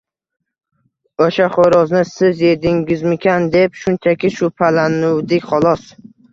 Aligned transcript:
–O‘sha 1.25 1.49
xo‘rozni 1.57 2.01
siz 2.13 2.41
yedingizmikan 2.47 3.47
deb 3.59 3.79
shunchaki 3.85 4.35
shubhalanuvdik, 4.41 5.49
xolos 5.55 5.89